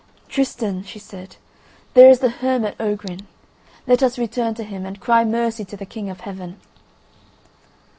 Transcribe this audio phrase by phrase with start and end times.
[0.29, 1.35] "Tristan," she said,
[1.93, 3.27] "there is the hermit Ogrin.
[3.85, 6.59] Let us return to him, and cry mercy to the King of Heaven."